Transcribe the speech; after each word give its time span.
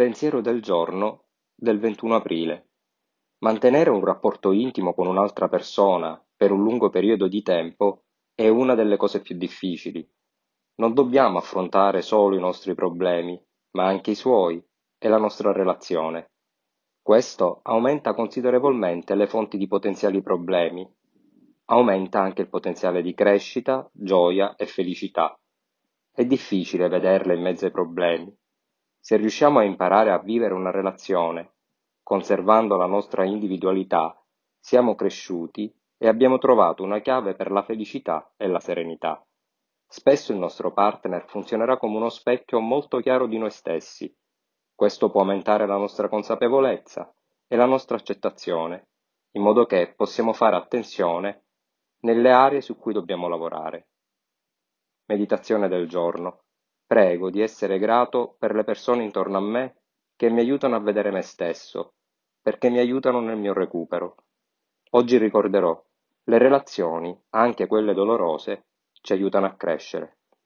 Pensiero 0.00 0.40
del 0.40 0.62
giorno 0.62 1.24
del 1.54 1.78
21 1.78 2.14
aprile. 2.14 2.70
Mantenere 3.40 3.90
un 3.90 4.02
rapporto 4.02 4.50
intimo 4.50 4.94
con 4.94 5.06
un'altra 5.06 5.46
persona 5.50 6.18
per 6.34 6.52
un 6.52 6.62
lungo 6.62 6.88
periodo 6.88 7.28
di 7.28 7.42
tempo 7.42 8.04
è 8.34 8.48
una 8.48 8.74
delle 8.74 8.96
cose 8.96 9.20
più 9.20 9.36
difficili. 9.36 10.10
Non 10.76 10.94
dobbiamo 10.94 11.36
affrontare 11.36 12.00
solo 12.00 12.34
i 12.34 12.40
nostri 12.40 12.74
problemi, 12.74 13.38
ma 13.72 13.88
anche 13.88 14.12
i 14.12 14.14
suoi 14.14 14.58
e 14.96 15.08
la 15.10 15.18
nostra 15.18 15.52
relazione. 15.52 16.30
Questo 17.02 17.60
aumenta 17.62 18.14
considerevolmente 18.14 19.14
le 19.14 19.26
fonti 19.26 19.58
di 19.58 19.66
potenziali 19.66 20.22
problemi. 20.22 20.90
Aumenta 21.66 22.22
anche 22.22 22.40
il 22.40 22.48
potenziale 22.48 23.02
di 23.02 23.12
crescita, 23.12 23.86
gioia 23.92 24.56
e 24.56 24.64
felicità. 24.64 25.38
È 26.10 26.24
difficile 26.24 26.88
vederle 26.88 27.34
in 27.34 27.42
mezzo 27.42 27.66
ai 27.66 27.70
problemi. 27.70 28.34
Se 29.00 29.16
riusciamo 29.16 29.58
a 29.58 29.64
imparare 29.64 30.10
a 30.12 30.18
vivere 30.18 30.52
una 30.54 30.70
relazione, 30.70 31.54
conservando 32.02 32.76
la 32.76 32.86
nostra 32.86 33.24
individualità, 33.24 34.22
siamo 34.58 34.94
cresciuti 34.94 35.74
e 35.96 36.06
abbiamo 36.06 36.38
trovato 36.38 36.82
una 36.82 37.00
chiave 37.00 37.34
per 37.34 37.50
la 37.50 37.62
felicità 37.62 38.32
e 38.36 38.46
la 38.46 38.60
serenità. 38.60 39.24
Spesso 39.86 40.32
il 40.32 40.38
nostro 40.38 40.72
partner 40.72 41.24
funzionerà 41.26 41.76
come 41.78 41.96
uno 41.96 42.10
specchio 42.10 42.60
molto 42.60 42.98
chiaro 43.00 43.26
di 43.26 43.38
noi 43.38 43.50
stessi. 43.50 44.14
Questo 44.74 45.10
può 45.10 45.20
aumentare 45.22 45.66
la 45.66 45.76
nostra 45.76 46.08
consapevolezza 46.08 47.12
e 47.48 47.56
la 47.56 47.66
nostra 47.66 47.96
accettazione, 47.96 48.88
in 49.32 49.42
modo 49.42 49.64
che 49.66 49.94
possiamo 49.96 50.32
fare 50.32 50.56
attenzione 50.56 51.44
nelle 52.00 52.30
aree 52.30 52.60
su 52.60 52.76
cui 52.78 52.92
dobbiamo 52.92 53.28
lavorare. 53.28 53.88
Meditazione 55.06 55.68
del 55.68 55.88
giorno. 55.88 56.42
Prego 56.90 57.30
di 57.30 57.40
essere 57.40 57.78
grato 57.78 58.34
per 58.36 58.52
le 58.52 58.64
persone 58.64 59.04
intorno 59.04 59.38
a 59.38 59.40
me 59.40 59.76
che 60.16 60.28
mi 60.28 60.40
aiutano 60.40 60.74
a 60.74 60.80
vedere 60.80 61.12
me 61.12 61.22
stesso, 61.22 61.92
perché 62.42 62.68
mi 62.68 62.78
aiutano 62.80 63.20
nel 63.20 63.36
mio 63.36 63.52
recupero. 63.52 64.16
Oggi 64.90 65.16
ricorderò, 65.16 65.80
le 66.24 66.38
relazioni, 66.38 67.16
anche 67.30 67.68
quelle 67.68 67.94
dolorose, 67.94 68.64
ci 69.02 69.12
aiutano 69.12 69.46
a 69.46 69.54
crescere. 69.54 70.18